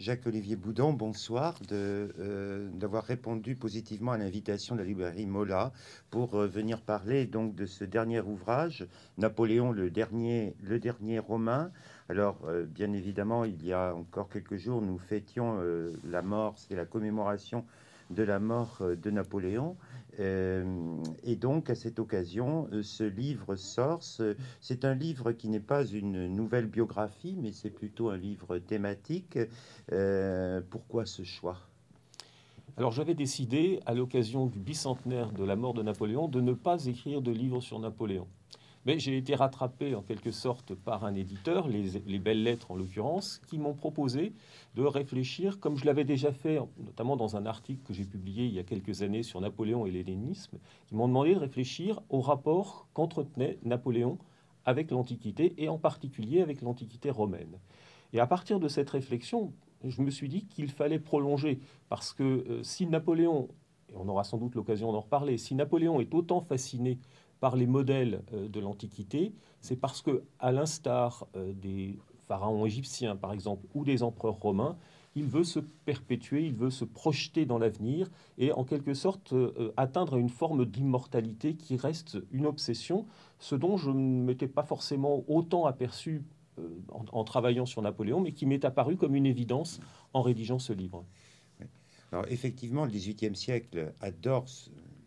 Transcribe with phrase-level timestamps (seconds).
[0.00, 5.72] Jacques-Olivier Boudon, bonsoir, euh, d'avoir répondu positivement à l'invitation de la librairie Mola
[6.08, 8.86] pour euh, venir parler donc de ce dernier ouvrage,
[9.18, 11.70] Napoléon, le dernier, le dernier romain.
[12.08, 15.60] Alors, euh, bien évidemment, il y a encore quelques jours, nous fêtions
[16.08, 17.66] la mort, c'est la commémoration
[18.10, 19.76] de la mort de Napoléon.
[20.18, 24.02] Euh, et donc, à cette occasion, euh, ce livre sort.
[24.60, 29.38] C'est un livre qui n'est pas une nouvelle biographie, mais c'est plutôt un livre thématique.
[29.92, 31.58] Euh, pourquoi ce choix?
[32.76, 36.86] Alors j'avais décidé, à l'occasion du bicentenaire de la mort de Napoléon, de ne pas
[36.86, 38.26] écrire de livre sur Napoléon.
[38.86, 43.40] Mais j'ai été rattrapé en quelque sorte par un éditeur, les, Belles Lettres en l'occurrence,
[43.46, 44.32] qui m'ont proposé
[44.74, 48.54] de réfléchir, comme je l'avais déjà fait, notamment dans un article que j'ai publié il
[48.54, 52.88] y a quelques années sur Napoléon et l'hellénisme, qui m'ont demandé de réfléchir au rapport
[52.94, 54.18] qu'entretenait Napoléon
[54.64, 57.58] avec l'Antiquité et en particulier avec l'Antiquité romaine.
[58.12, 59.52] Et à partir de cette réflexion,
[59.84, 63.48] je me suis dit qu'il fallait prolonger, parce que euh, si Napoléon,
[63.90, 66.98] et on aura sans doute l'occasion d'en reparler, si Napoléon est autant fasciné
[67.40, 73.16] par les modèles euh, de l'Antiquité, c'est parce que, à l'instar euh, des pharaons égyptiens,
[73.16, 74.76] par exemple, ou des empereurs romains,
[75.16, 79.72] il veut se perpétuer, il veut se projeter dans l'avenir et en quelque sorte euh,
[79.76, 83.06] atteindre une forme d'immortalité qui reste une obsession,
[83.40, 86.22] ce dont je ne m'étais pas forcément autant aperçu
[86.92, 89.80] en, en, travaillant sur Napoléon, mais qui m'est apparu comme une évidence
[90.12, 91.04] en rédigeant ce livre.
[92.12, 94.46] Alors effectivement, le XVIIIe siècle adore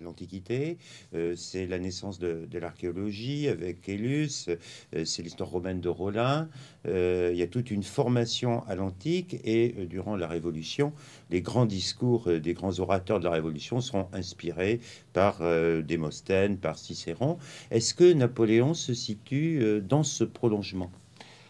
[0.03, 0.77] l'Antiquité.
[1.15, 6.47] Euh, c'est la naissance de, l'archéologie avec Élus, euh, c'est l'histoire romaine de Rollin.
[6.87, 10.93] Euh, il y a toute une formation à l'antique et durant la Révolution,
[11.29, 14.79] les grands discours des grands orateurs de la Révolution seront inspirés
[15.13, 15.41] par
[15.83, 17.38] Démosthène, par Cicéron.
[17.71, 20.91] Est-ce que Napoléon se situe dans ce prolongement?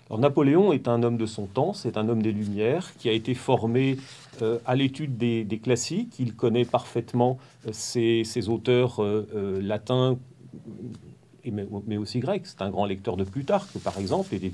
[0.09, 3.13] Alors, Napoléon est un homme de son temps, c'est un homme des Lumières qui a
[3.13, 3.97] été formé
[4.41, 6.15] euh, à l'étude des, classiques.
[6.19, 10.17] Il connaît parfaitement euh, ces, auteurs euh, latins,
[11.45, 12.45] mais, aussi grecs.
[12.45, 14.49] C'est un grand lecteur de Plutarque, par exemple, et des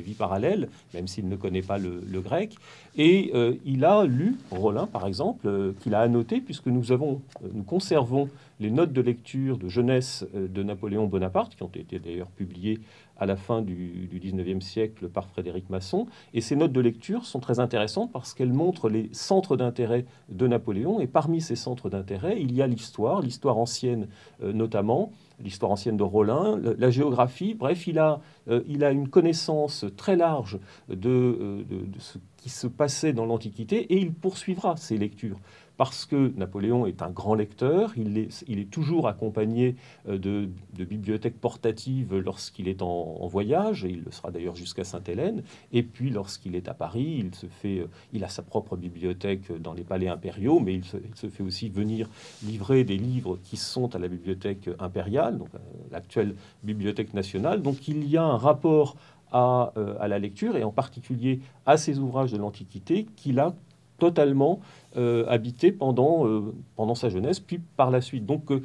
[0.00, 2.54] vies, parallèles, même s'il ne connaît pas le, grec.
[2.96, 3.32] Et
[3.64, 7.22] il a lu Rollin, par exemple, qu'il a annoté, puisque nous, avons,
[7.54, 8.28] nous conservons
[8.60, 12.78] les notes de lecture de jeunesse de Napoléon Bonaparte, qui ont été d'ailleurs publiées
[13.18, 16.06] à la fin du, du 19e siècle par Frédéric Masson.
[16.32, 20.46] Et ces notes de lecture sont très intéressantes parce qu'elles montrent les centres d'intérêt de
[20.46, 21.00] Napoléon.
[21.00, 24.08] Et parmi ces centres d'intérêt, il y a l'histoire, l'histoire ancienne
[24.42, 27.54] euh, notamment, l'histoire ancienne de Rollin, la géographie.
[27.54, 30.58] Bref, il a, euh, il a une connaissance très large
[30.90, 35.38] euh, de, de ce qui se passait dans l'Antiquité et il poursuivra ses lectures
[35.76, 39.76] parce que Napoléon est un grand lecteur, il est, toujours accompagné
[40.08, 40.48] euh, de,
[40.84, 45.42] bibliothèques portatives lorsqu'il est en, voyage, et il le sera d'ailleurs jusqu'à Sainte-Hélène,
[45.72, 49.50] et puis lorsqu'il est à Paris, il, se fait, euh, il a sa propre bibliothèque
[49.60, 52.08] dans les palais impériaux, mais il se, fait aussi venir
[52.44, 55.58] livrer des livres qui sont à la bibliothèque impériale, donc euh,
[55.90, 57.62] l'actuelle bibliothèque nationale.
[57.62, 58.96] Donc il y a un rapport
[59.32, 63.54] à, à, la lecture et en particulier à ces ouvrages de l'Antiquité qu'il a
[63.98, 64.60] totalement
[64.96, 68.26] euh, habité pendant, euh, pendant sa jeunesse, puis par la suite.
[68.26, 68.62] Donc euh,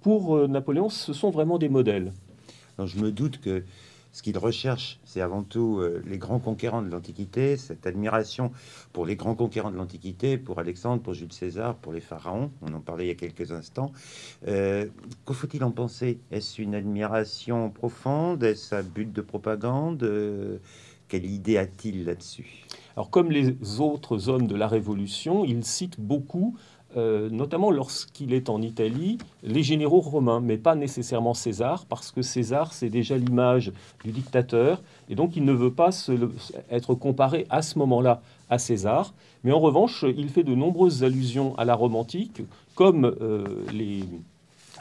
[0.00, 2.12] pour Napoléon, ce sont vraiment des modèles.
[2.84, 3.64] je me doute que
[4.12, 8.52] ce qu'il recherche, c'est avant tout les grands conquérants de l'Antiquité, cette admiration
[8.92, 12.52] pour les grands conquérants de l'Antiquité, pour Alexandre, pour Jules César, pour les pharaons.
[12.62, 13.90] On en parlait il y a quelques instants.
[14.44, 16.20] Qu'en faut-il en penser?
[16.30, 18.44] Est-ce une admiration profonde?
[18.44, 20.08] Est-ce un but de propagande?
[21.08, 22.66] Quelle idée a-t-il là-dessus?
[22.96, 26.56] Alors comme les autres hommes de la Révolution, il cite beaucoup,
[26.96, 32.22] euh, notamment lorsqu'il est en Italie, les généraux romains, mais pas nécessairement César, parce que
[32.22, 33.72] César, c'est déjà l'image
[34.04, 35.90] du dictateur, et donc il ne veut pas
[36.70, 39.12] être comparé à ce moment-là à César.
[39.42, 42.42] Mais en revanche, il fait de nombreuses allusions à la romantique,
[42.76, 44.04] comme euh, les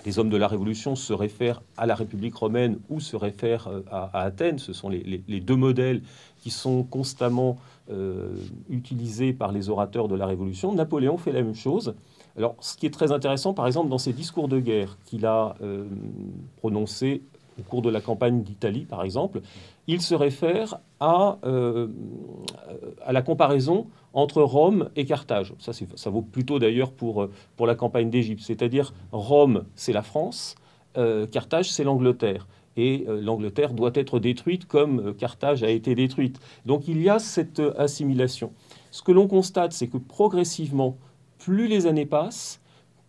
[0.06, 3.82] les hommes de la Révolution se réfèrent à la République romaine ou se réfèrent euh,
[3.92, 4.60] à, Athènes.
[4.60, 6.02] Ce sont les, deux modèles
[6.42, 7.58] qui sont constamment
[7.90, 8.36] euh,
[8.70, 10.74] utilisés par les orateurs de la Révolution.
[10.74, 11.96] Napoléon fait la même chose.
[12.38, 15.56] Alors, ce qui est très intéressant, par exemple, dans ses discours de guerre qu'il a
[15.62, 15.86] euh,
[16.58, 17.22] prononcés
[17.60, 19.42] au cours de la campagne d'Italie, par exemple,
[19.86, 21.38] il se réfère à,
[23.06, 25.54] à la comparaison entre Rome et Carthage.
[25.60, 28.44] Ça, ça vaut plutôt d'ailleurs pour, euh, pour la campagne d'Égypte.
[28.44, 30.56] C'est-à-dire Rome, c'est la France,
[30.98, 32.48] euh, Carthage, c'est l'Angleterre.
[32.78, 36.40] Et euh, l'Angleterre doit être détruite comme Carthage a été détruite.
[36.66, 38.52] Donc il y a cette assimilation.
[38.92, 40.98] Ce que l'on constate, c'est que progressivement,
[41.40, 42.60] plus les années passent,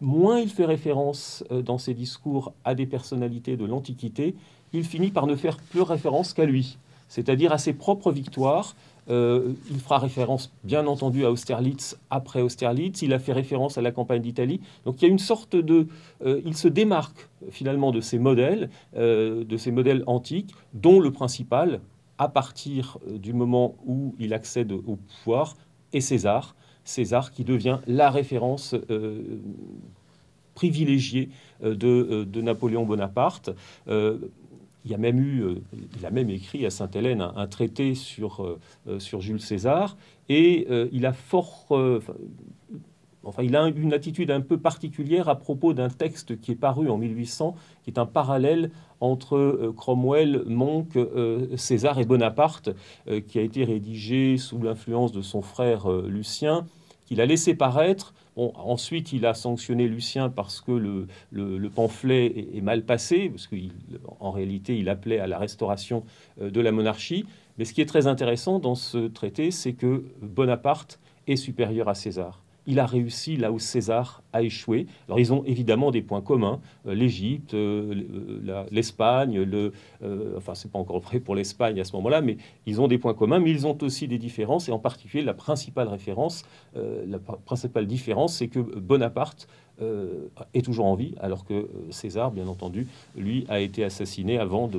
[0.00, 4.34] moins il fait référence dans ses discours à des personnalités de l'Antiquité,
[4.72, 6.78] il finit par ne faire plus référence qu'à lui,
[7.08, 8.74] c'est-à-dire à ses propres victoires,
[9.08, 13.02] il fera référence, bien entendu, à Austerlitz après Austerlitz.
[13.02, 14.60] Il a fait référence à la campagne d'Italie.
[14.84, 15.86] Donc il y a une sorte de...
[16.24, 21.80] il se démarque finalement de ces modèles, de ces modèles antiques, dont le principal,
[22.18, 25.56] à partir du moment où il accède au pouvoir,
[25.92, 26.54] est César.
[26.84, 28.74] César qui devient la référence
[30.54, 31.28] privilégiée
[31.62, 33.50] de, de, Napoléon Bonaparte.
[34.84, 35.54] Il, y a même eu, euh,
[35.98, 39.96] il a même écrit à Sainte-Hélène un, traité sur, euh, euh, sur Jules César,
[40.28, 41.66] et il a fort,
[43.24, 46.88] enfin, il a une attitude un peu particulière à propos d'un texte qui est paru
[46.88, 48.70] en 1800, qui est un parallèle
[49.00, 50.98] entre Cromwell, Monk,
[51.56, 52.70] César et Bonaparte,
[53.28, 56.64] qui a été rédigé sous l'influence de son frère Lucien,
[57.14, 62.84] qu'il a laissé paraître ensuite, il a sanctionné Lucien parce que le, pamphlet est, mal
[62.84, 66.04] passé, parce qu'en réalité, il appelait à la restauration
[66.40, 67.24] euh, de la monarchie.
[67.58, 71.94] Mais ce qui est très intéressant dans ce traité, c'est que Bonaparte est supérieur à
[71.94, 74.86] César il a réussi là où César a échoué.
[75.06, 77.94] Alors ils ont évidemment des points communs, euh, l'Égypte, euh,
[78.48, 79.72] euh, l'Espagne, le,
[80.36, 83.14] enfin c'est pas encore vrai pour l'Espagne à ce moment-là, mais ils ont des points
[83.14, 86.44] communs, mais ils ont aussi des différences, et en particulier la principale référence,
[86.74, 89.48] la principale différence, c'est que Bonaparte
[89.80, 94.70] est toujours en vie, alors que César, bien entendu, lui a été assassiné avant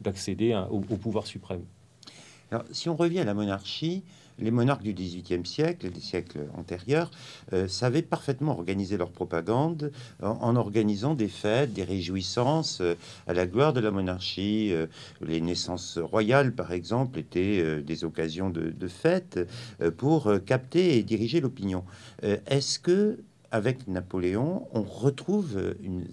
[0.00, 1.62] d'accéder au, au pouvoir suprême.
[2.50, 4.02] Alors, si on revient à la monarchie,
[4.38, 7.10] les monarques du XVIIIe siècle et des siècles antérieurs
[7.52, 9.92] euh, savaient parfaitement organiser leur propagande
[10.22, 12.94] en, organisant des fêtes, des réjouissances euh,
[13.26, 14.72] à la gloire de la monarchie.
[14.72, 14.86] Euh,
[15.20, 19.40] les naissances royales, par exemple, étaient des occasions de, de fêtes
[19.96, 21.84] pour capter et diriger l'opinion.
[22.22, 23.18] Est-ce que
[23.50, 26.06] avec Napoléon, on retrouve une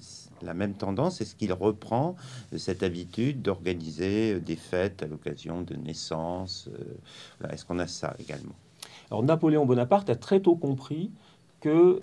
[0.43, 2.15] la même tendance Est-ce qu'il reprend
[2.57, 6.69] cette habitude d'organiser des fêtes à l'occasion de naissance
[7.43, 8.55] euh, Est-ce qu'on a ça également?
[9.11, 11.11] Alors Napoléon Bonaparte a très tôt compris
[11.61, 11.99] qu'il euh,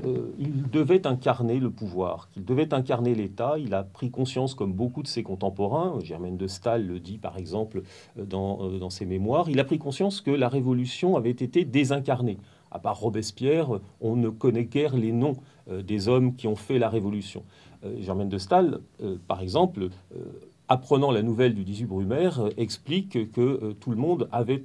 [0.71, 3.55] devait incarner le pouvoir, qu'il devait incarner l'État.
[3.59, 7.39] Il a pris conscience, comme beaucoup de ses contemporains, Germaine de Staël le dit par
[7.39, 7.83] exemple
[8.19, 12.39] euh, dans, dans ses mémoires, il a pris conscience que la Révolution avait été désincarnée.
[12.71, 15.37] À part Robespierre, on ne connaît guère les noms
[15.69, 17.43] des hommes qui ont fait la Révolution.
[17.87, 20.19] Euh, Germaine de Stahl, euh, par exemple, euh,
[20.69, 24.65] apprenant la nouvelle du 18 Brumaire, explique que tout le monde avait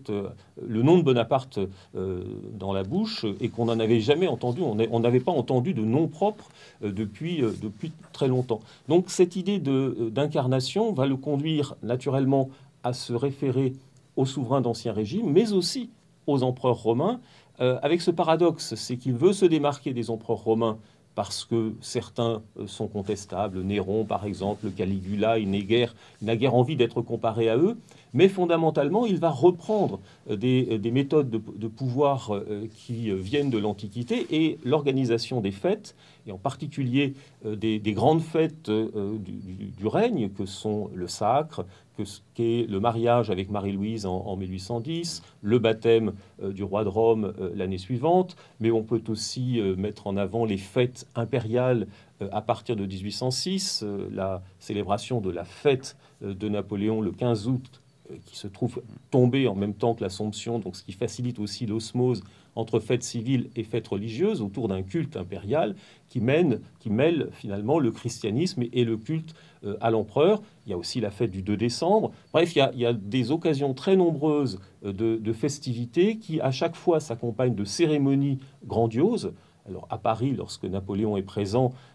[0.59, 1.59] le nom de Bonaparte
[1.93, 6.07] dans la bouche et qu'on n'en avait jamais entendu, on n'avait pas entendu de nom
[6.07, 6.49] propre
[6.81, 8.61] depuis, depuis très longtemps.
[8.89, 12.49] Donc cette idée d'incarnation va le conduire naturellement
[12.83, 13.73] à se référer
[14.15, 15.91] aux souverains d'Ancien Régime, mais aussi
[16.25, 17.19] aux empereurs romains,
[17.59, 20.77] avec ce paradoxe, c'est qu'il veut se démarquer des empereurs romains
[21.15, 27.01] parce que certains euh, sont contestables, Néron par exemple, Caligula, il n'a guère, envie d'être
[27.01, 27.77] comparé à eux,
[28.13, 29.99] mais fondamentalement il va reprendre
[30.29, 35.95] euh, des, des méthodes de, pouvoir euh, qui viennent de l'Antiquité et l'organisation des fêtes,
[36.27, 41.65] et en particulier des, grandes fêtes du, règne que sont le sacre,
[41.97, 46.13] le mariage avec Marie-Louise en, 1810, le baptême
[46.43, 51.07] du roi de Rome l'année suivante, mais on peut aussi mettre en avant les fêtes
[51.15, 51.87] impériale
[52.21, 57.11] euh, à partir de 1806, euh, la célébration de la fête euh, de Napoléon le
[57.11, 57.80] 15 août,
[58.25, 62.23] qui se trouve tomber en même temps que l'Assomption, donc ce qui facilite aussi l'osmose
[62.55, 65.75] entre fêtes civiles et fêtes religieuses autour d'un culte impérial
[66.09, 69.33] qui mène, qui mêle finalement le christianisme et le culte
[69.79, 70.41] à l'empereur.
[70.65, 72.11] Il y a aussi la fête du 2 décembre.
[72.33, 76.99] Bref, il y a, des occasions très nombreuses de, de festivités qui à chaque fois
[76.99, 79.31] s'accompagnent de cérémonies grandioses.
[79.67, 81.90] Alors à Paris, lorsque Napoléon est présent, euh,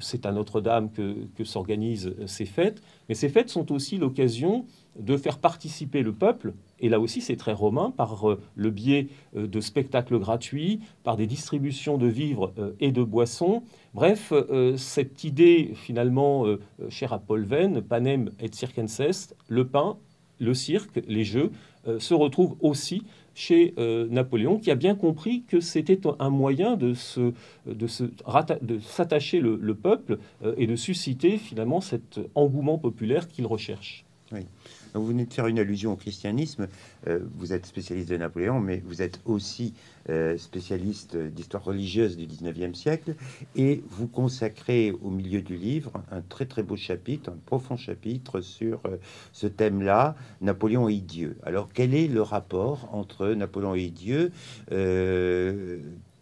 [0.00, 2.82] c'est à Notre-Dame que, s'organisent ces fêtes.
[3.08, 4.66] Mais ces fêtes sont aussi l'occasion
[4.98, 9.08] de faire participer le peuple, et là aussi c'est très romain, par euh, le biais
[9.36, 13.64] euh, de spectacles gratuits, par des distributions de vivres et de boissons.
[13.92, 14.32] Bref,
[14.76, 16.46] cette idée finalement
[16.88, 19.96] chère à Paul Venn, panem et circenses, le pain,
[20.40, 21.52] le cirque, les jeux,
[21.98, 23.02] se retrouvent aussi
[23.34, 27.32] chez euh, Napoléon, qui a bien compris que c'était un moyen de, se,
[27.66, 33.46] de, se, de s'attacher le, peuple euh, et de susciter finalement cet engouement populaire qu'il
[33.46, 34.04] recherche.
[34.94, 36.68] Vous venez de faire une allusion au christianisme.
[37.06, 39.74] Euh, vous êtes spécialiste de Napoléon, mais vous êtes aussi
[40.08, 43.14] euh, spécialiste d'histoire religieuse du 19e siècle.
[43.56, 48.40] Et vous consacrez au milieu du livre un très très beau chapitre, un profond chapitre
[48.40, 48.96] sur euh,
[49.32, 51.36] ce thème-là, Napoléon et Dieu.
[51.44, 54.30] Alors quel est le rapport entre Napoléon et Dieu?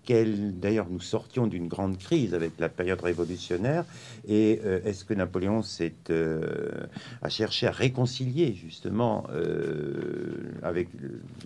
[0.09, 3.85] D'ailleurs, nous sortions d'une grande crise avec la période révolutionnaire.
[4.27, 5.95] Et euh, est-ce que Napoléon s'est,
[7.23, 9.27] a cherché à réconcilier justement
[10.63, 10.89] avec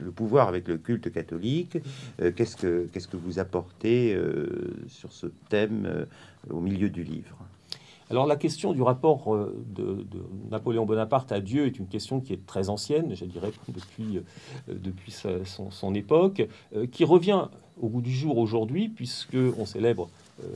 [0.01, 1.79] le, pouvoir, avec le culte catholique?
[2.19, 4.19] Qu'est-ce, que, qu'est-ce que vous apportez
[4.89, 6.07] sur ce thème
[6.51, 7.37] au milieu du livre?
[8.09, 10.07] Alors la question du rapport euh, de,
[10.51, 14.21] Napoléon Bonaparte à Dieu est une question qui est très ancienne, je dirais depuis, euh,
[14.69, 15.13] depuis
[15.45, 17.49] son, époque, euh, qui revient
[17.80, 20.09] au bout du jour aujourd'hui, puisque on célèbre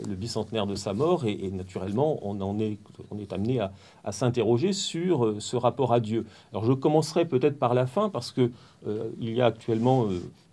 [0.07, 2.77] le bicentenaire de sa mort, et, naturellement, on, en est,
[3.11, 6.27] on est amené à, s'interroger sur ce rapport à Dieu.
[6.53, 8.51] Alors je commencerai peut-être par la fin, parce que
[9.21, 10.07] il y a actuellement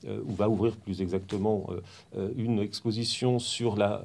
[0.06, 1.82] euh, ou va ouvrir plus exactement euh,
[2.18, 4.04] euh, une exposition sur la,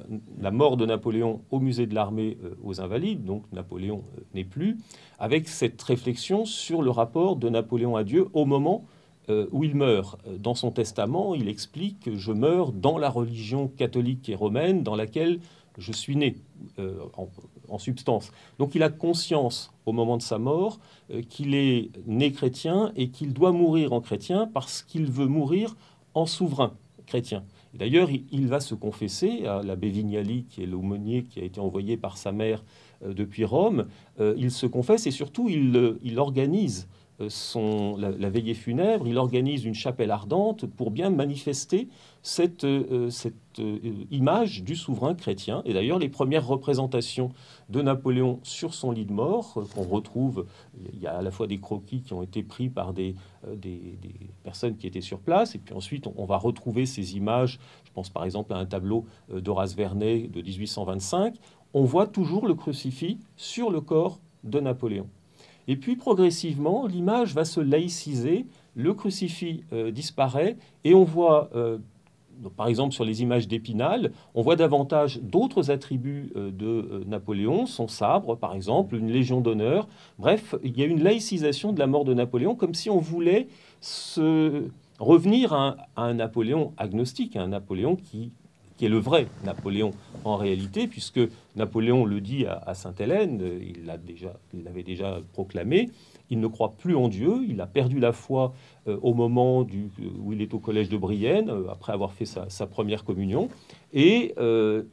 [0.51, 4.03] mort de Napoléon au musée de l'armée aux Invalides, donc Napoléon
[4.33, 4.77] n'est plus,
[5.19, 8.83] avec cette réflexion sur le rapport de Napoléon à Dieu au moment
[9.29, 10.19] où il meurt.
[10.39, 14.95] Dans son testament, il explique que je meurs dans la religion catholique et romaine dans
[14.95, 15.39] laquelle
[15.77, 16.35] je suis né,
[16.77, 17.29] en,
[17.69, 18.31] en, substance.
[18.59, 20.79] Donc il a conscience au moment de sa mort
[21.29, 25.75] qu'il est né chrétien et qu'il doit mourir en chrétien parce qu'il veut mourir
[26.13, 26.73] en souverain
[27.05, 27.43] chrétien.
[27.73, 31.97] D'ailleurs, il, va se confesser à l'abbé Vignali, qui est l'aumônier qui a été envoyé
[31.97, 32.63] par sa mère
[33.03, 33.87] euh, depuis Rome.
[34.19, 36.87] Euh, il se confesse et surtout, il, euh, organise
[37.27, 41.87] son, la, veillée funèbre, il organise une chapelle ardente pour bien manifester
[42.21, 42.65] cette,
[43.09, 43.61] cette
[44.11, 45.61] image du souverain chrétien.
[45.65, 47.31] Et d'ailleurs, les premières représentations
[47.69, 50.45] de Napoléon sur son lit de mort, qu'on retrouve,
[50.93, 53.15] il y a à la fois des croquis qui ont été pris par des,
[53.47, 53.55] euh,
[54.43, 55.55] personnes qui étaient sur place.
[55.55, 57.59] Et puis ensuite, on, va retrouver ces images.
[57.83, 61.35] Je pense par exemple à un tableau euh, d'Horace Vernet de 1825.
[61.73, 65.07] On voit toujours le crucifix sur le corps de Napoléon.
[65.67, 71.49] Et puis progressivement, l'image va se laïciser, le crucifix euh, disparaît et on voit
[72.49, 77.65] par exemple sur les images d'Épinal, on voit davantage d'autres attributs euh, de euh, Napoléon,
[77.65, 79.87] son sabre par exemple, une légion d'honneur.
[80.19, 83.47] Bref, il y a une laïcisation de la mort de Napoléon, comme si on voulait
[83.81, 84.65] se
[84.99, 88.31] revenir à un, Napoléon agnostique, à un Napoléon qui,
[88.85, 89.91] est le vrai Napoléon
[90.23, 91.19] en réalité, puisque
[91.55, 94.33] Napoléon le dit à, Sainte-Hélène, il l'avait déjà,
[94.85, 95.89] déjà proclamé,
[96.29, 98.53] il ne croit plus en Dieu, il a perdu la foi
[98.87, 102.25] euh, au moment du, où il est au collège de Brienne, euh, après avoir fait
[102.25, 103.49] sa, première communion.
[103.93, 104.83] Et euh,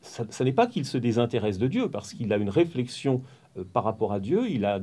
[0.00, 3.22] ça, n'est pas qu'il se désintéresse de Dieu, parce qu'il a une réflexion
[3.72, 4.80] par rapport à Dieu, il a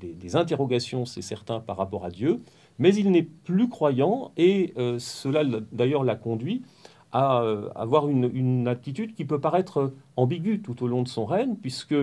[0.00, 2.40] des, interrogations, c'est certain, par rapport à Dieu,
[2.78, 6.62] mais il n'est plus croyant, et cela d'ailleurs l'a conduit
[7.12, 7.42] à
[7.74, 11.94] avoir une, attitude qui peut paraître ambiguë tout au long de son règne, puisque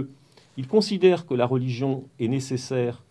[0.57, 3.03] il considère que la religion est nécessaire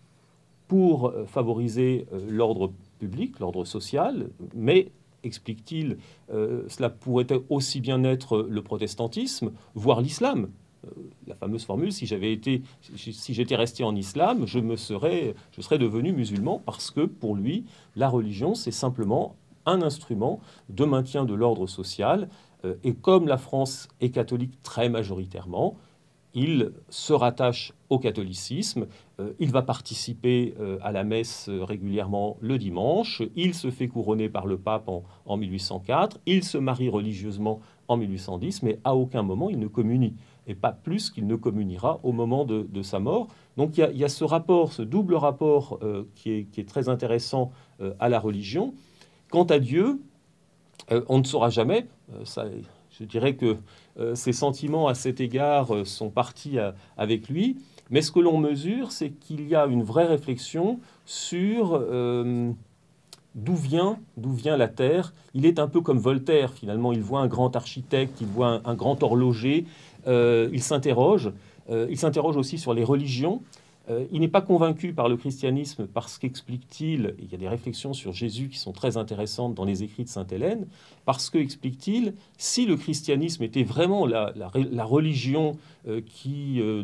[0.69, 4.91] pour euh, favoriser euh, l'ordre public, l'ordre social, mais
[5.23, 5.99] explique-t-il,
[6.33, 10.49] euh, cela pourrait aussi bien être le protestantisme, voire l'islam.
[11.27, 15.61] la fameuse formule, si j'avais été, si j'étais resté en islam, je me serais, je
[15.61, 17.65] serais devenu musulman parce que pour lui,
[17.97, 19.35] la religion, c'est simplement
[19.67, 22.29] un instrument de maintien de l'ordre social.
[22.83, 25.77] et comme la France est catholique très majoritairement,
[26.37, 28.87] il se rattache au catholicisme,
[29.21, 33.89] euh, il va participer euh, à la messe euh, régulièrement le dimanche, il se fait
[33.89, 39.23] couronner par le pape en, 1804, il se marie religieusement en 1810, mais à aucun
[39.23, 40.15] moment il ne communie,
[40.47, 43.29] et pas plus qu'il ne communiera au moment de, sa mort.
[43.57, 45.81] Donc il y, a, ce rapport, ce double rapport
[46.15, 47.51] qui est, très intéressant
[47.99, 48.75] à la religion.
[49.31, 50.01] Quant à Dieu,
[51.09, 51.87] on ne saura jamais,
[52.25, 53.57] je dirais que
[54.15, 56.59] ses sentiments à cet égard sont partis
[56.97, 57.57] avec lui.
[57.91, 62.51] Mais ce que l'on mesure, c'est qu'il y a une vraie réflexion sur euh,
[63.35, 65.13] d'où vient, d'où vient la Terre.
[65.35, 66.93] Il est un peu comme Voltaire, finalement.
[66.93, 69.67] Il voit un grand architecte, il voit un, grand horloger.
[70.09, 71.33] Euh, il s'interroge.
[71.71, 73.43] Euh, il s'interroge aussi sur les religions.
[73.89, 77.93] Euh, il n'est pas convaincu par le christianisme parce qu'explique-t-il, il y a des réflexions
[77.93, 80.67] sur Jésus qui sont très intéressantes dans les écrits de Sainte Hélène,
[81.05, 84.33] parce que, explique-t-il, si le christianisme était vraiment la,
[84.85, 86.83] religion euh, qui euh,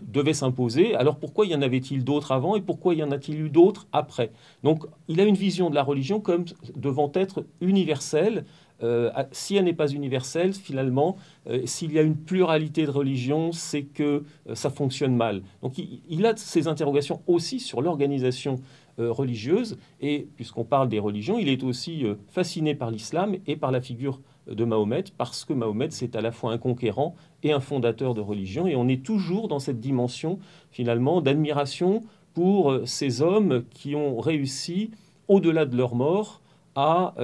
[0.00, 3.50] devait s'imposer, alors pourquoi y en avait-il d'autres avant et pourquoi y en a-t-il eu
[3.50, 4.32] d'autres après?
[4.62, 8.44] Donc il a une vision de la religion comme devant être universelle,
[8.82, 11.16] euh, si elle n'est pas universelle, finalement,
[11.48, 15.42] euh, s'il y a une pluralité de religions, c'est que euh, ça fonctionne mal.
[15.62, 18.60] Donc il, a ces interrogations aussi sur l'organisation
[18.98, 23.80] religieuse, et puisqu'on parle des religions, il est aussi fasciné par l'islam et par la
[23.80, 28.12] figure de Mahomet, parce que Mahomet, c'est à la fois un conquérant et un fondateur
[28.12, 30.38] de religion, et on est toujours dans cette dimension,
[30.70, 32.02] finalement, d'admiration
[32.34, 34.90] pour ces hommes qui ont réussi,
[35.28, 36.39] au-delà de leur mort,
[36.76, 37.14] à,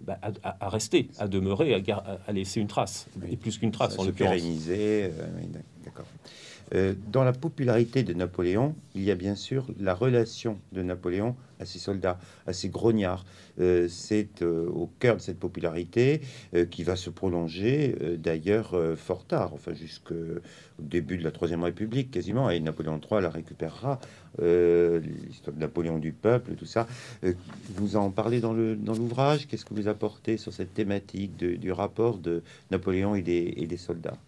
[0.00, 4.34] bah, à, rester, à demeurer, à, laisser une trace, et plus qu'une trace en l'occurrence.
[4.34, 5.10] Pérenniser,
[5.84, 6.06] d'accord.
[6.74, 11.34] Euh, dans la popularité de Napoléon, il y a bien sûr la relation de Napoléon
[11.60, 13.24] à ses soldats, à ses grognards.
[13.60, 16.20] Euh, c'est euh, au cœur de cette popularité
[16.70, 20.14] qui va se prolonger d'ailleurs fort tard, enfin jusqu'au
[20.78, 23.98] début de la Troisième République quasiment, et Napoléon III la récupérera,
[24.38, 26.86] l'histoire de Napoléon du peuple, tout ça.
[27.74, 32.42] vous en parlez dans l'ouvrage, qu'est-ce que vous apportez sur cette thématique du rapport de
[32.70, 34.18] Napoléon et des soldats?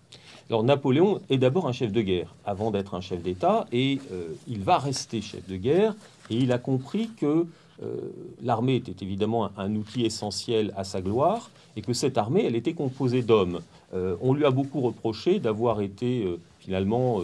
[0.50, 4.24] Alors Napoléon est d'abord un chef de guerre avant d'être un chef d'État et euh,
[4.48, 5.94] il va rester chef de guerre
[6.30, 7.46] et il a compris que
[7.82, 7.96] euh,
[8.42, 12.74] l'armée était évidemment un, outil essentiel à sa gloire et que cette armée, elle était
[12.74, 13.60] composée d'hommes.
[13.94, 16.26] Euh, on lui a beaucoup reproché d'avoir été
[16.58, 17.22] finalement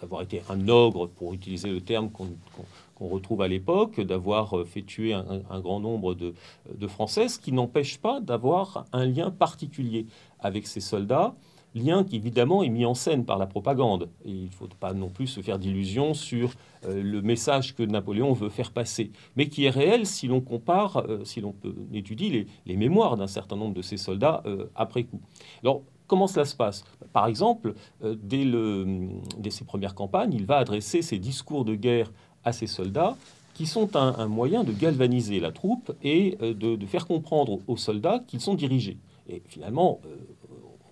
[0.00, 5.14] d'avoir été un ogre, pour utiliser le terme qu'on retrouve à l'époque, d'avoir fait tuer
[5.14, 6.34] un, grand nombre de,
[6.74, 10.06] de Français, ce qui n'empêche pas d'avoir un lien particulier
[10.40, 11.34] avec ses soldats
[11.76, 14.08] lien qui évidemment est mis en scène par la propagande.
[14.24, 16.54] Et il ne faut pas non plus se faire d'illusions sur
[16.84, 20.98] euh, le message que Napoléon veut faire passer, mais qui est réel si l'on compare,
[21.08, 25.04] euh, si l'on peut étudier les, mémoires d'un certain nombre de ces soldats euh, après
[25.04, 25.20] coup.
[25.62, 26.84] Alors, comment cela se passe?
[27.12, 28.44] Par exemple, dès,
[29.50, 32.12] ses premières campagnes, il va adresser ses discours de guerre
[32.44, 33.16] à ses soldats
[33.54, 38.40] qui sont un, moyen de galvaniser la troupe et de, faire comprendre aux soldats qu'ils
[38.40, 38.98] sont dirigés.
[39.28, 40.00] Et finalement,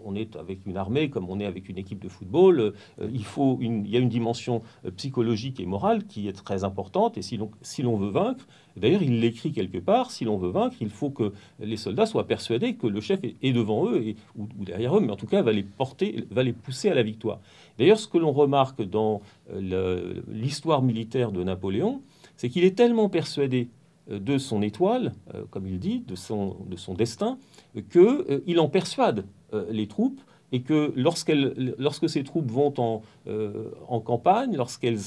[0.04, 2.60] on est avec une armée comme on est avec une équipe de football.
[2.60, 2.72] Euh,
[3.12, 6.64] il, faut une, il y a une dimension euh, psychologique et morale qui est très
[6.64, 7.18] importante.
[7.18, 7.36] Et si
[7.82, 8.46] l'on veut vaincre,
[8.76, 12.26] d'ailleurs il l'écrit quelque part, si l'on veut vaincre, il faut que les soldats soient
[12.26, 15.42] persuadés que le chef est, devant eux et, ou, derrière eux, mais en tout cas
[15.42, 17.40] va les porter, va les pousser à la victoire.
[17.78, 19.20] D'ailleurs, ce que l'on remarque dans
[19.52, 22.02] euh, l'histoire militaire de Napoléon,
[22.36, 23.68] c'est qu'il est tellement persuadé
[24.10, 25.14] de son étoile,
[25.50, 27.38] comme il dit, de son, de son destin,
[27.90, 29.24] qu'il en persuade euh,
[29.70, 30.20] les troupes
[30.54, 35.00] et que lorsque ces troupes vont en, euh, en campagne, lorsqu'elles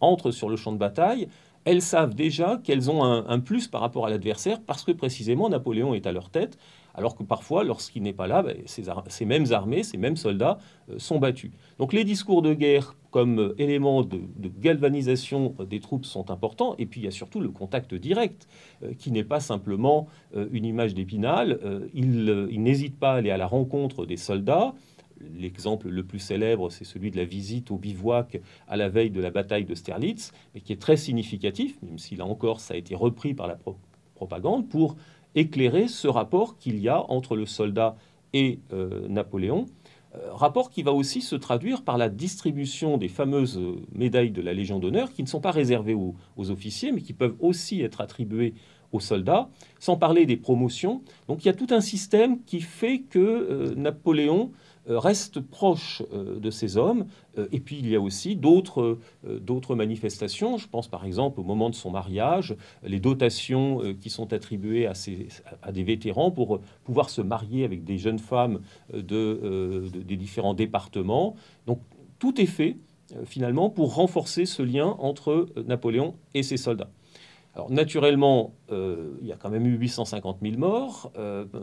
[0.00, 1.28] entrent sur le champ de bataille,
[1.64, 5.94] elles savent déjà qu'elles ont un, plus par rapport à l'adversaire parce que précisément Napoléon
[5.94, 6.58] est à leur tête,
[6.94, 10.58] alors que parfois, lorsqu'il n'est pas là, ben, ces, mêmes armées, ces mêmes soldats
[10.90, 11.50] euh, sont battus.
[11.78, 14.20] Donc les discours de guerre comme euh, élément de,
[14.60, 18.48] galvanisation des troupes sont importants, et puis il y a surtout le contact direct,
[18.82, 20.08] euh, qui n'est pas simplement
[20.52, 21.60] une image d'épinal.
[21.94, 24.74] il, il n'hésite pas à aller à la rencontre des soldats,
[25.20, 29.20] L'exemple le plus célèbre, c'est celui de la visite au bivouac à la veille de
[29.20, 32.76] la bataille de Sterlitz, mais qui est très significatif, même si là encore ça a
[32.76, 33.58] été repris par la
[34.14, 34.96] propagande, pour
[35.34, 37.96] éclairer ce rapport qu'il y a entre le soldat
[38.32, 39.66] et euh, Napoléon.
[40.16, 43.60] Euh, rapport qui va aussi se traduire par la distribution des fameuses
[43.92, 46.16] médailles de la Légion d'honneur, qui ne sont pas réservées aux,
[46.50, 48.54] officiers, mais qui peuvent aussi être attribuées
[48.92, 51.02] aux soldats, sans parler des promotions.
[51.28, 56.02] Donc il y a tout un système qui fait que euh, Napoléon euh, reste proche
[56.12, 57.06] euh, de ces hommes.
[57.38, 58.98] Euh, et puis il y a aussi d'autres
[59.74, 60.58] manifestations.
[60.58, 64.92] Je pense par exemple au moment de son mariage, les dotations qui sont attribuées à,
[65.62, 68.60] à, des vétérans pour pouvoir se marier avec des jeunes femmes
[68.92, 71.36] de, des différents départements.
[71.66, 71.80] Donc
[72.18, 72.76] tout est fait
[73.24, 76.90] finalement pour renforcer ce lien entre Napoléon et ses soldats.
[77.54, 81.12] Alors naturellement, il y a quand même eu 850 000 morts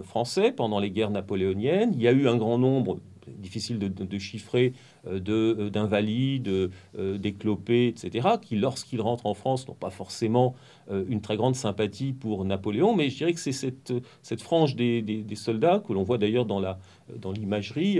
[0.03, 1.93] français pendant les guerres napoléoniennes.
[1.93, 2.99] Il y a eu un grand nombre
[3.37, 4.73] difficile de, chiffrer,
[5.05, 10.55] euh, euh, d'invalides, euh, d'éclopés, etc., qui, lorsqu'ils rentrent en France, n'ont pas forcément
[10.89, 15.83] une très grande sympathie pour Napoléon, mais je dirais que c'est cette, frange des, soldats,
[15.85, 17.99] que l'on voit d'ailleurs dans l'imagerie,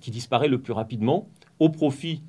[0.00, 2.22] qui disparaît le plus rapidement, au profit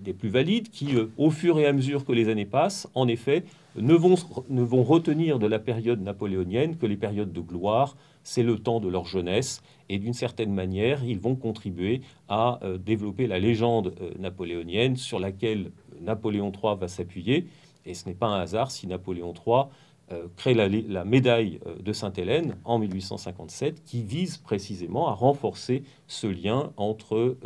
[0.00, 3.44] des plus valides, qui, au fur et à mesure que les années passent, en effet,
[3.76, 4.16] ne vont,
[4.48, 8.80] ne vont retenir de la période napoléonienne que les périodes de gloire, c'est le temps
[8.80, 13.94] de leur jeunesse, et d'une certaine manière, ils vont contribuer à euh, développer la légende
[14.00, 17.48] euh, napoléonienne sur laquelle Napoléon III va s'appuyer.
[17.86, 19.64] Et ce n'est pas un hasard si Napoléon III
[20.12, 26.72] euh, crée la, médaille de Sainte-Hélène en 1857, qui vise précisément à renforcer ce lien
[26.76, 27.36] entre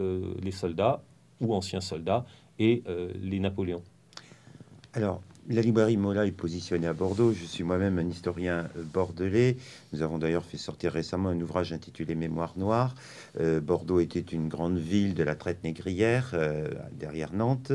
[0.43, 1.03] les soldats
[1.41, 2.25] ou anciens soldats
[2.59, 2.83] et
[3.21, 3.83] les Napoléons.
[4.95, 5.21] Alors,
[5.51, 7.35] la librairie Mola est positionnée à Bordeaux.
[7.35, 9.59] Je suis moi-même un historien euh, bordelais.
[9.93, 12.95] Nous avons d'ailleurs fait sortir récemment un ouvrage intitulé Mémoire noire.
[13.41, 17.73] Euh, Bordeaux était une grande ville de la traite négrière euh, derrière Nantes.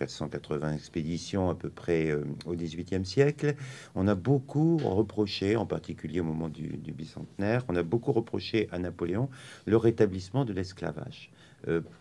[0.00, 2.12] 480 expéditions à peu près
[2.46, 3.54] au XVIIIe siècle.
[3.94, 8.78] On a beaucoup reproché, en particulier au moment du, bicentenaire, on a beaucoup reproché à
[8.78, 9.28] Napoléon
[9.66, 11.30] le rétablissement de l'esclavage.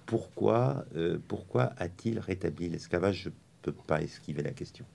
[0.05, 0.85] pourquoi
[1.27, 3.23] pourquoi a-t-il rétabli l'esclavage?
[3.23, 4.85] Je ne peux pas esquiver la question.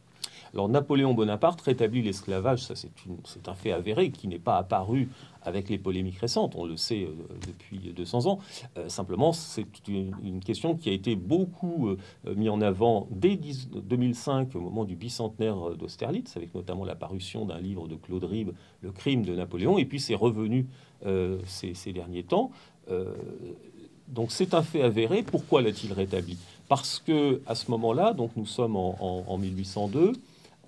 [0.53, 5.09] Alors Napoléon Bonaparte rétablit l'esclavage, ça c'est un fait avéré qui n'est pas apparu
[5.45, 7.15] avec les polémiques récentes, on le sait euh,
[7.47, 8.39] depuis 200 ans.
[8.77, 11.97] Euh, simplement, c'est une, question qui a été beaucoup euh,
[12.35, 17.61] mis en avant dès 2005, au moment du bicentenaire d'Austerlitz, avec notamment la parution d'un
[17.61, 20.67] livre de Claude Ribes, Le crime de Napoléon, et puis c'est revenu
[21.45, 22.51] ces, derniers temps.
[24.09, 25.23] donc c'est un fait avéré.
[25.23, 26.39] Pourquoi l'a-t-il rétabli?
[26.69, 30.13] Parce que à ce moment-là, donc nous sommes en 1802.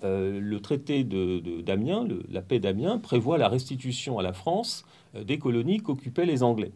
[0.03, 5.23] Euh, le traité de, d'Amiens, la paix d'Amiens, prévoit la restitution à la France euh,
[5.23, 6.71] des colonies qu'occupaient les Anglais.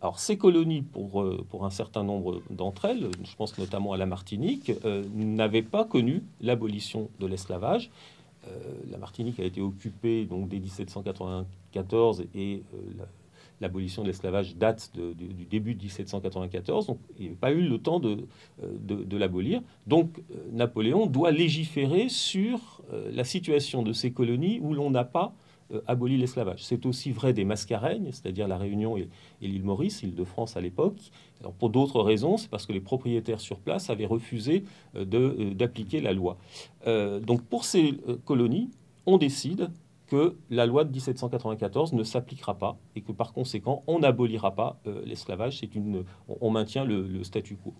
[0.00, 3.96] Alors ces colonies, pour, euh, pour un certain nombre d'entre elles, je pense notamment à
[3.96, 4.72] la Martinique,
[5.14, 7.90] n'avaient pas connu l'abolition de l'esclavage.
[8.90, 12.62] la Martinique a été occupée donc dès 1794 et
[12.98, 13.04] la,
[13.62, 18.00] l'abolition de l'esclavage date du, début de 1794, donc il n'y pas eu le temps
[18.00, 18.26] de,
[18.62, 19.62] euh, l'abolir.
[19.86, 25.04] Donc euh, Napoléon doit légiférer sur euh, la situation de ces colonies où l'on n'a
[25.04, 25.32] pas
[25.86, 26.62] aboli l'esclavage.
[26.62, 29.08] C'est aussi vrai des Mascareignes, c'est-à-dire la Réunion et,
[29.40, 30.98] l'île Maurice, île de France à l'époque.
[31.58, 36.36] Pour d'autres raisons, c'est parce que les propriétaires sur place avaient refusé d'appliquer la loi.
[36.86, 37.94] donc pour ces
[38.26, 38.68] colonies,
[39.06, 39.70] on décide
[40.12, 44.78] que la loi de 1794 ne s'appliquera pas et que par conséquent on n'abolira pas
[44.86, 47.72] euh, l'esclavage, c'est une, on, maintient le, statu quo.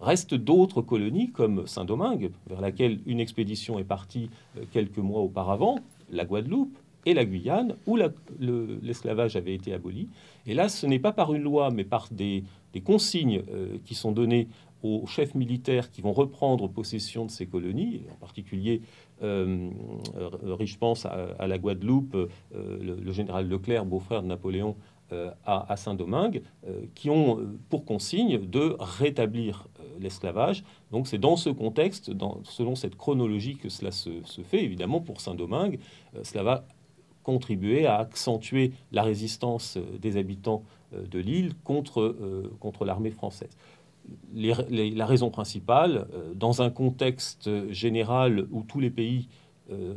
[0.00, 5.80] Restent d'autres colonies comme Saint-Domingue, vers laquelle une expédition est partie euh, quelques mois auparavant,
[6.12, 7.98] la Guadeloupe et la Guyane, où
[8.38, 10.06] l'esclavage avait été aboli.
[10.46, 12.44] Et là, ce n'est pas par une loi, mais par des,
[12.84, 14.46] consignes euh, qui sont données
[14.82, 18.82] aux chefs militaires qui vont reprendre possession de ces colonies, en particulier
[19.22, 19.70] euh,
[20.60, 22.28] je pense à, la Guadeloupe, euh,
[22.80, 24.76] le, général Leclerc, beau-frère de Napoléon,
[25.12, 26.42] euh, à, Saint-Domingue,
[26.94, 29.66] qui ont pour consigne de rétablir
[29.98, 30.62] l'esclavage.
[30.92, 32.12] Donc c'est dans ce contexte,
[32.44, 34.10] selon cette chronologie que cela se,
[34.44, 34.62] fait.
[34.62, 35.80] Évidemment, pour Saint-Domingue,
[36.22, 36.64] cela va
[37.24, 40.62] contribuer à accentuer la résistance des habitants
[40.92, 42.16] de l'île contre,
[42.60, 43.56] contre l'armée française
[44.34, 49.28] la raison principale, euh, dans un contexte général où tous les pays
[49.70, 49.94] euh,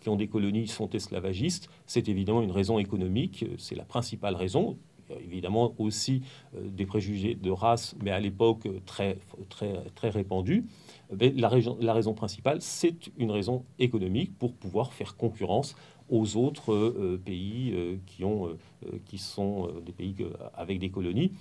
[0.00, 4.76] qui ont des colonies sont esclavagistes, c'est évidemment une raison économique, c'est la principale raison.
[5.20, 6.22] évidemment aussi
[6.56, 10.64] euh, des préjugés de race, mais à l'époque très, très, très répandus.
[11.10, 15.74] la, la raison principale, c'est une raison économique pour pouvoir faire concurrence
[16.08, 17.74] aux autres pays
[18.06, 18.58] qui, ont,
[19.06, 20.14] qui sont des pays
[20.54, 21.32] avec des colonies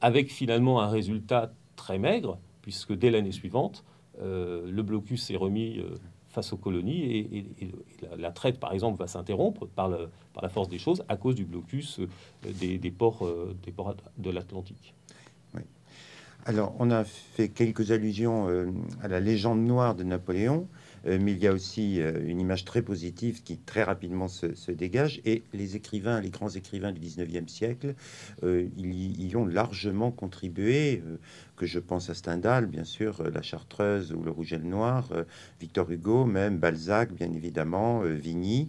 [0.00, 3.84] avec finalement un résultat très maigre, puisque dès l'année suivante,
[4.20, 5.94] euh, le blocus est remis euh,
[6.28, 7.70] face aux colonies et,
[8.16, 12.00] la, traite, par exemple, va s'interrompre par, la force des choses à cause du blocus
[12.00, 12.06] euh,
[12.52, 13.28] des, ports,
[13.64, 14.94] des ports de l'Atlantique.
[16.46, 18.46] Alors, on a fait quelques allusions
[19.02, 20.66] à la légende noire de Napoléon.
[21.06, 24.70] Euh, mais il y a aussi euh, une image très positive qui très rapidement se,
[24.70, 25.20] dégage.
[25.24, 27.94] Et les écrivains, les grands écrivains du 19e siècle,
[28.42, 31.02] euh, ils y, ont largement contribué,
[31.56, 35.10] que je pense à Stendhal, bien sûr, La Chartreuse ou Le Rouge et le Noir,
[35.60, 38.68] Victor Hugo, même Balzac, bien évidemment, Vigny.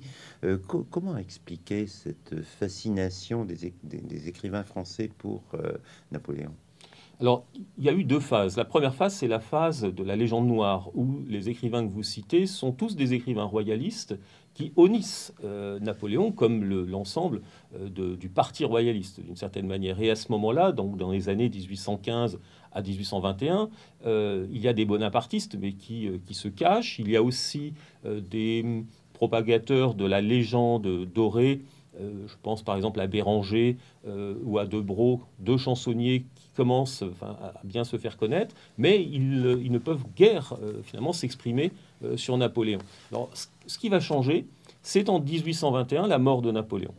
[0.89, 5.43] comment expliquer cette fascination des écrivains français pour
[6.11, 6.53] Napoléon?
[7.21, 7.45] Alors,
[7.77, 8.55] il y a eu deux phases.
[8.55, 12.03] La première phase, c'est la phase de la légende noire, où les écrivains que vous
[12.03, 14.17] citez sont tous des écrivains royalistes
[14.53, 17.41] qui honnissent euh, Napoléon comme l'ensemble
[17.75, 19.99] euh, du parti royaliste, d'une certaine manière.
[20.01, 22.39] Et à ce moment-là, donc dans les années 1815
[22.71, 23.69] à 1821,
[24.05, 26.99] euh, il y a des bonapartistes, mais qui, qui, se cachent.
[26.99, 27.73] Il y a aussi
[28.05, 31.61] des propagateurs de la légende dorée
[31.99, 36.23] je pense par exemple à Béranger ou à Debro, deux chansonniers
[36.59, 41.71] commencent à bien se faire connaître, mais ils, euh, ne peuvent guère finalement s'exprimer
[42.15, 42.79] sur Napoléon.
[43.11, 43.29] Alors,
[43.65, 44.45] ce qui va changer,
[44.81, 46.93] c'est en 1821 la mort de Napoléon.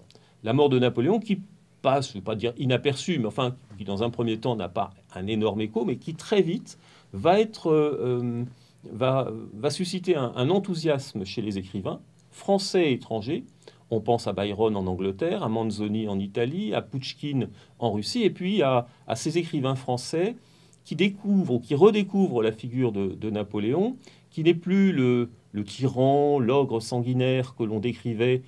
[0.44, 1.40] La mort de Napoléon qui
[1.82, 4.90] passe, je ne pas dire inaperçue, mais enfin qui dans un premier temps n'a pas
[5.14, 6.78] un énorme écho, mais qui très vite
[7.12, 7.70] va être
[8.90, 13.44] va, va susciter un enthousiasme chez les écrivains français et étrangers
[13.90, 17.48] on pense à Byron en Angleterre, à Manzoni en Italie, à Pouchkine
[17.78, 20.36] en Russie, et puis à, ces écrivains français
[20.84, 23.96] qui découvrent ou qui redécouvrent la figure de, Napoléon,
[24.30, 25.28] qui n'est plus le,
[25.64, 28.42] tyran, l'ogre sanguinaire que l'on décrivait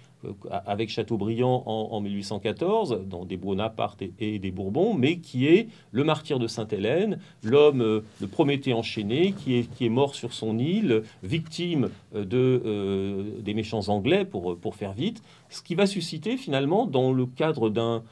[0.51, 6.39] avec Chateaubriand en, 1814, dans des Bonaparte et, des Bourbons, mais qui est le martyr
[6.39, 12.25] de Sainte-Hélène, l'homme, euh, le Prométhée enchaîné, qui est, mort sur son île, victime euh,
[12.25, 17.27] de, des méchants anglais, pour, pour faire vite, ce qui va susciter finalement, dans le
[17.27, 18.03] cadre d'un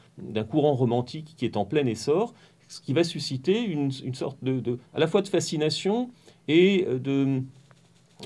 [0.49, 2.33] courant romantique qui est en plein essor,
[2.67, 6.09] ce qui va susciter une, sorte de, à la fois de fascination
[6.47, 7.41] et de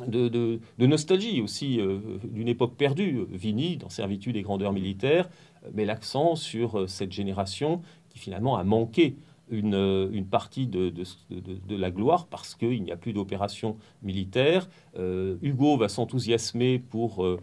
[0.08, 1.79] de, nostalgie aussi
[2.23, 3.25] d'une époque perdue.
[3.31, 5.29] Vini, dans Servitude et grandeur militaire,
[5.73, 9.15] met l'accent sur cette génération qui finalement a manqué
[9.49, 14.67] une, une partie de, de, la gloire parce qu'il n'y a plus d'opération militaire.
[14.97, 17.39] Euh, Hugo va s'enthousiasmer pour, euh,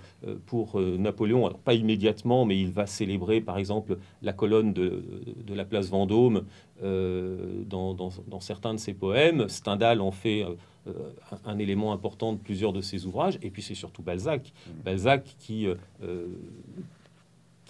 [0.47, 5.05] pour euh, Napoléon, alors pas immédiatement, mais il va célébrer par exemple la colonne de,
[5.49, 6.45] la place Vendôme
[6.83, 9.49] dans, dans, certains de ses poèmes.
[9.49, 10.45] Stendhal en fait
[11.45, 13.39] un, élément important de plusieurs de ses ouvrages.
[13.43, 14.53] Et puis c'est surtout Balzac.
[14.85, 15.69] Balzac qui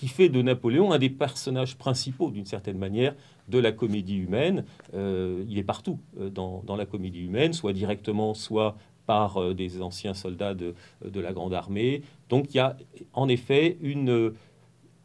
[0.03, 3.15] qui fait de Napoléon un des personnages principaux, d'une certaine manière,
[3.49, 4.65] de la comédie humaine.
[4.95, 8.77] Euh, il est partout euh, dans, la comédie humaine, soit directement, soit
[9.07, 10.75] par euh, des anciens soldats de,
[11.15, 12.03] la Grande Armée.
[12.29, 12.77] Donc il y a
[13.13, 14.33] en effet une,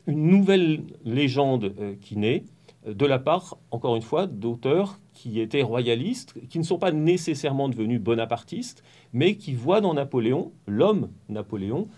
[0.05, 2.43] une nouvelle légende qui naît
[2.85, 7.67] de la part, encore une fois, d'auteurs qui étaient royalistes, qui ne sont pas nécessairement
[7.67, 11.89] devenus bonapartistes, mais qui voient dans Napoléon, l'homme Napoléon,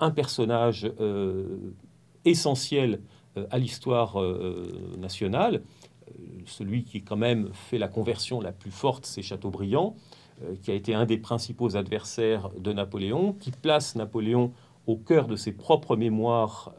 [0.00, 0.90] un personnage
[2.26, 3.00] essentiel
[3.50, 5.62] à l'histoire euh, nationale.
[6.08, 6.12] Euh,
[6.46, 9.96] celui qui quand même fait la conversion la plus forte, c'est Chateaubriand,
[10.62, 14.52] qui a été un des principaux adversaires de Napoléon, qui place Napoléon
[14.88, 16.74] au cœur de ses propres mémoires,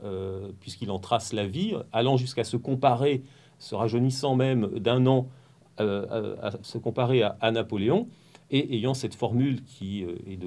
[0.59, 3.23] puisqu'il en trace la vie, allant jusqu'à se comparer,
[3.57, 5.29] se rajeunissant même d'un an,
[5.77, 8.09] à, se comparer à Napoléon
[8.55, 10.37] et ayant cette formule qui euh, est,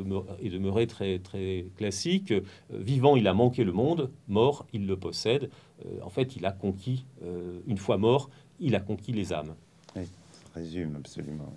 [0.51, 2.41] demeurée très, très classique, euh,
[2.71, 5.51] vivant il a manqué le monde, mort il le possède.
[5.85, 7.05] Euh, en fait, il a conquis,
[7.67, 9.55] une fois mort, il a conquis les âmes.
[9.95, 10.03] Oui,
[10.55, 11.53] résume absolument.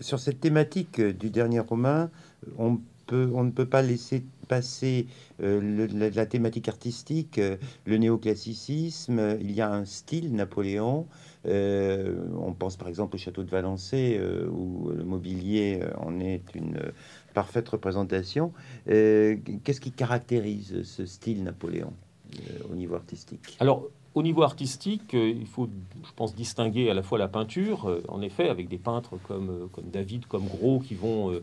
[0.00, 2.08] sur cette thématique du dernier roman,
[2.56, 5.06] on, peut, on ne peut pas laisser passer
[5.40, 7.40] la, thématique artistique,
[7.84, 11.06] le néoclassicisme, il y a un style Napoléon,
[11.46, 16.54] on pense par exemple au château de Valençay, euh, où le mobilier euh, en est
[16.54, 16.78] une
[17.34, 18.52] parfaite représentation.
[18.86, 21.92] Qu'est-ce qui caractérise ce style Napoléon
[22.70, 23.56] au niveau artistique?
[23.60, 25.68] Alors, au niveau artistique, il faut,
[26.04, 29.88] je pense, distinguer à la fois la peinture, en effet, avec des peintres comme, comme
[29.90, 31.40] David, comme Gros, qui vont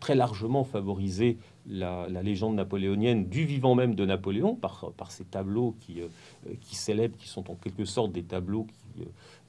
[0.00, 5.74] très largement favoriser la, légende napoléonienne du vivant même de Napoléon par, par ces tableaux
[5.80, 6.02] qui,
[6.60, 8.89] qui célèbrent, qui sont en quelque sorte des tableaux qui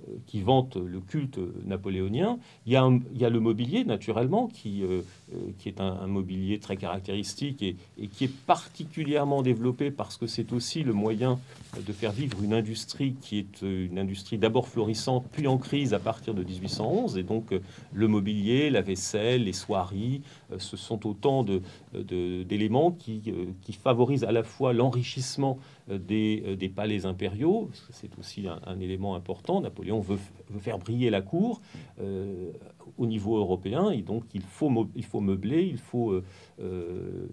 [0.08, 2.40] euh, qui vante le culte napoléonien.
[2.66, 5.02] Il y a, le mobilier, naturellement, qui, euh,
[5.34, 7.76] euh, est un, mobilier très caractéristique et,
[8.08, 11.40] qui est particulièrement développé parce que c'est aussi le moyen
[11.76, 16.00] de faire vivre une industrie qui est une industrie d'abord florissante, puis en crise à
[16.00, 17.18] partir de 1811.
[17.18, 17.54] Et donc,
[17.94, 20.22] le mobilier, la vaisselle, les soieries,
[20.58, 21.46] ce sont autant
[21.94, 25.60] d'éléments qui, qui favorisent à la fois l'enrichissement
[26.00, 29.62] des, des, palais impériaux, c'est aussi un, élément important.
[29.62, 30.20] Napoléon on veut,
[30.60, 31.62] faire briller la cour
[32.00, 32.52] euh,
[32.98, 36.24] au niveau européen, et donc il faut, il faut meubler, il faut, euh,
[36.60, 37.28] euh,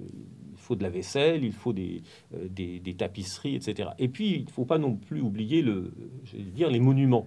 [0.53, 3.91] il faut de la vaisselle, il faut des, des, tapisseries, etc.
[3.99, 5.93] Et puis, il ne faut pas non plus oublier le,
[6.35, 7.27] dire, les monuments.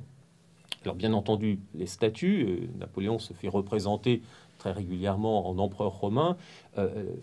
[0.84, 4.22] Alors, bien entendu, les statues, Napoléon se fait représenter
[4.58, 6.38] très régulièrement en empereur romain,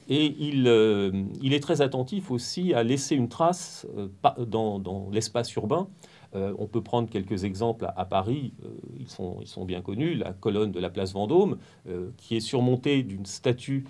[0.09, 0.67] et il,
[1.41, 3.87] il, est très attentif aussi à laisser une trace
[4.45, 5.87] dans, dans l'espace urbain.
[6.35, 10.73] Euh, on peut prendre quelques exemples à, Paris, euh, ils, sont, bien connus, la colonne
[10.73, 13.85] de la place Vendôme, euh, qui est surmontée d'une statue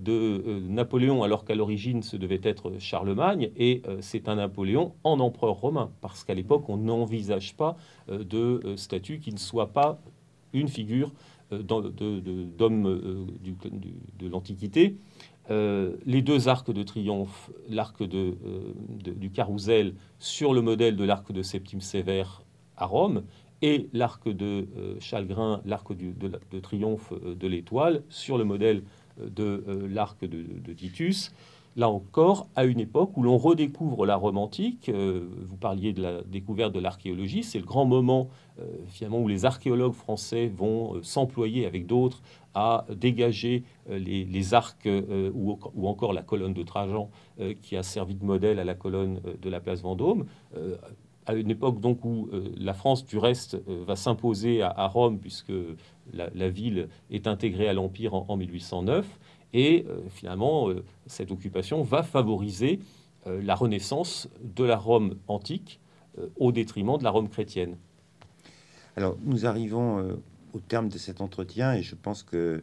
[0.00, 5.54] de Napoléon, alors qu'à l'origine ce devait être Charlemagne, et c'est un Napoléon en empereur
[5.54, 7.76] romain, parce qu'à l'époque on n'envisage pas
[8.08, 10.00] de statue qui ne soit pas
[10.52, 11.12] une figure
[11.52, 12.58] d'homme
[14.18, 14.96] de l'Antiquité.
[15.50, 18.72] Euh, les deux arcs de triomphe, l'arc de, euh,
[19.16, 22.42] du carrousel sur le modèle de l'arc de Septime Sévère
[22.76, 23.24] à Rome,
[23.60, 26.12] et l'arc de euh, Chalgrin, l'arc de,
[26.50, 28.82] de, triomphe de l'étoile, sur le modèle
[29.18, 31.34] de l'arc de, Titus.
[31.76, 36.22] Là encore, à une époque où l'on redécouvre la Rome antique, vous parliez de la
[36.22, 38.28] découverte de l'archéologie, c'est le grand moment
[38.88, 42.22] finalement où les archéologues français vont s'employer avec d'autres
[42.54, 47.82] à dégager euh, les, arcs euh, ou, encore la colonne de Trajan euh, qui a
[47.82, 50.26] servi de modèle à la colonne de la place Vendôme.
[51.24, 53.56] À une époque donc où la France du reste
[53.86, 55.52] va s'imposer à, Rome puisque
[56.12, 59.06] la, ville est intégrée à l'Empire en, 1809
[59.52, 60.68] et finalement
[61.06, 62.80] cette occupation va favoriser
[63.26, 65.80] la renaissance de la Rome antique
[66.38, 67.76] au détriment de la Rome chrétienne.
[68.96, 70.18] Alors nous arrivons
[70.52, 72.62] au terme de cet entretien, et je pense que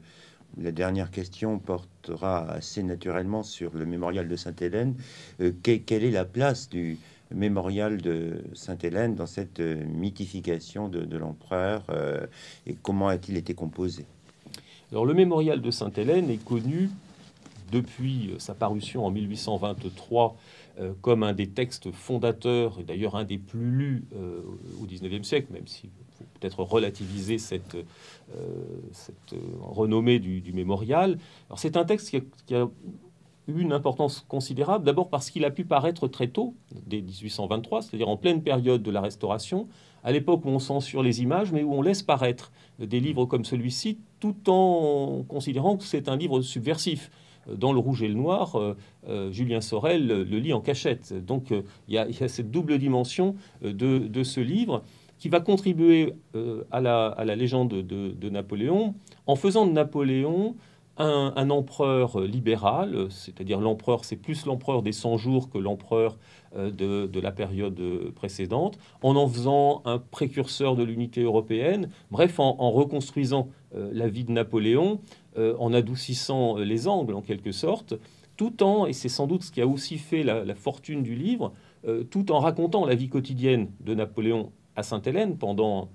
[0.58, 4.96] la dernière question portera assez naturellement sur le mémorial de Sainte-Hélène.
[5.42, 6.98] Euh, quelle est la place du
[7.32, 12.26] mémorial de Sainte-Hélène dans cette mythification de, l'empereur euh,
[12.66, 14.06] et comment a-t-il été composé?
[14.92, 16.90] Alors le mémorial de Sainte-Hélène est connu
[17.72, 20.36] depuis sa parution en 1823
[20.80, 24.42] euh, comme un des textes fondateurs, et d'ailleurs un des plus lus euh,
[24.82, 31.20] au XIXe siècle, même faut peut-être relativiser cette, euh, renommée du, mémorial.
[31.50, 32.10] Alors c'est un texte
[32.46, 32.68] qui a,
[33.48, 36.56] eu une importance considérable, d'abord parce qu'il a pu paraître très tôt,
[36.88, 39.68] dès 1823, c'est-à-dire en pleine période de la Restauration,
[40.04, 43.46] à l'époque où on censure les images, mais où on laisse paraître des livres comme
[43.46, 47.10] celui-ci, tout en considérant que c'est un livre subversif
[47.58, 48.76] dans Le Rouge et le Noir, euh,
[49.08, 51.14] euh, Julien Sorel le, lit en cachette.
[51.26, 54.84] Donc euh, il y, a cette double dimension de, ce livre
[55.18, 56.14] qui va contribuer
[56.72, 58.96] à la, légende de, Napoléon
[59.28, 60.56] en faisant de Napoléon
[61.00, 66.18] un, empereur libéral, c'est-à-dire l'empereur, c'est plus l'empereur des 100 jours que l'empereur
[66.56, 67.80] de, la période
[68.16, 74.26] précédente, en en faisant un précurseur de l'unité européenne, bref, en, en reconstruisant la vie
[74.26, 75.00] de Napoléon
[75.40, 77.94] euh, en adoucissant euh, les angles en quelque sorte,
[78.36, 81.54] tout en, et c'est sans doute ce qui a aussi fait la, fortune du livre,
[81.88, 85.90] euh, tout en racontant la vie quotidienne de Napoléon à Sainte-Hélène pendant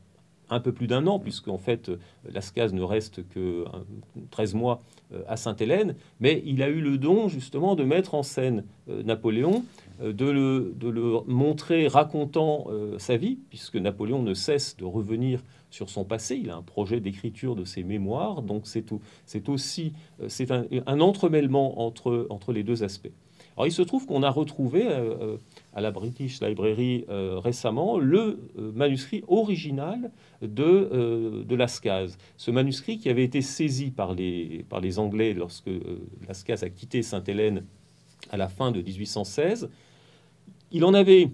[0.54, 1.90] un peu plus d'un an, puisque en fait
[2.30, 3.64] Lascaz ne reste que
[4.30, 4.82] 13 mois
[5.28, 9.64] à Sainte-Hélène, mais il a eu le don justement de mettre en scène Napoléon,
[10.02, 12.66] de le, de le, montrer racontant
[12.98, 15.40] sa vie, puisque Napoléon ne cesse de revenir
[15.74, 16.36] sur son passé.
[16.36, 18.84] Il a un projet d'écriture de ses mémoires, donc c'est
[19.26, 23.12] c'est aussi euh, c'est un, entremêlement entre, entre les deux aspects.
[23.56, 25.36] Alors il se trouve qu'on a retrouvé euh, euh,
[25.74, 32.16] à la British Library récemment le manuscrit original de, de Lascaz.
[32.36, 35.70] Ce manuscrit qui avait été saisi par les, par les Anglais lorsque
[36.28, 37.64] Lascaz a quitté Sainte-Hélène
[38.30, 39.68] à la fin de 1816.
[40.70, 41.30] Il en avait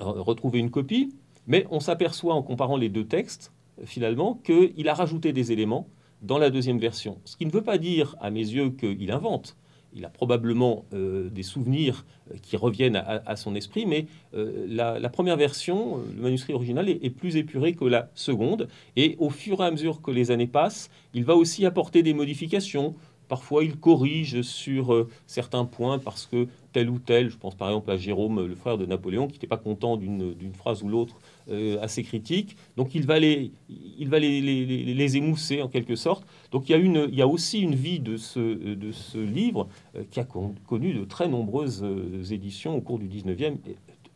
[0.00, 1.14] retrouvé une copie,
[1.46, 3.52] mais on s'aperçoit en comparant les deux textes,
[3.84, 5.88] finalement, qu'il a rajouté des éléments
[6.22, 7.18] dans la deuxième version.
[7.24, 9.56] Ce qui ne veut pas dire, à mes yeux, qu'il invente.
[9.94, 15.08] Il a probablement euh, des souvenirs euh, qui reviennent à, son esprit, mais euh, la,
[15.10, 18.68] première version, le manuscrit original, est, plus épuré que la seconde.
[18.96, 22.14] Et au fur et à mesure que les années passent, il va aussi apporter des
[22.14, 22.94] modifications.
[23.28, 27.90] Parfois, il corrige sur certains points parce que tel ou tel, je pense par exemple
[27.90, 31.16] à Jérôme, le frère de Napoléon, qui n'était pas content d'une phrase ou l'autre
[31.50, 32.56] euh, assez critique.
[32.76, 33.50] Donc il va, les,
[33.98, 36.24] il va les, les, émousser en quelque sorte.
[36.52, 39.18] Donc il y a, une, il y a aussi une vie de ce, de ce
[39.18, 43.56] livre euh, qui a connu de très nombreuses euh, éditions au cours du 19e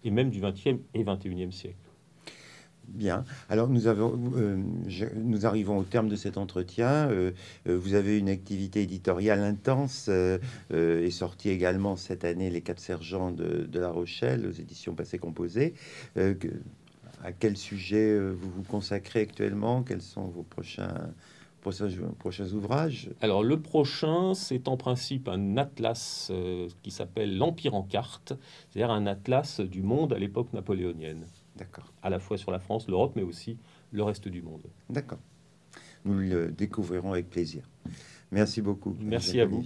[0.04, 1.76] et même du 20e et 21e siècle.
[2.88, 3.24] Bien.
[3.48, 4.62] Alors nous, avons, euh,
[5.16, 7.08] nous arrivons au terme de cet entretien.
[7.10, 7.32] Euh,
[7.68, 13.32] euh, vous avez une activité éditoriale intense et sorti également cette année Les Quatre Sergents
[13.32, 15.74] de, La Rochelle aux éditions Passé Composé.
[16.16, 19.82] à quel sujet vous vous consacrez actuellement?
[19.82, 21.10] Quels sont vos prochains,
[21.60, 23.10] prochains, prochains ouvrages?
[23.20, 26.30] Alors le prochain, c'est en principe un atlas
[26.82, 28.34] qui s'appelle L'Empire en carte,
[28.70, 31.24] c'est-à-dire un atlas du monde à l'époque napoléonienne.
[31.56, 31.92] D'accord.
[32.02, 33.58] À la fois sur la France, l'Europe, mais aussi
[33.92, 34.62] le reste du monde.
[34.90, 35.18] D'accord.
[36.04, 37.68] Nous le découvrirons avec plaisir.
[38.30, 38.96] Merci beaucoup.
[39.00, 39.64] Merci à vous.